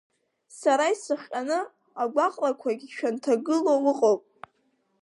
Сара 0.59 0.85
исыхҟьаны 0.93 1.59
агәаҟрақәагь 2.01 2.85
шәанҭагылоу 2.95 3.83
ыҟоуп. 3.91 4.23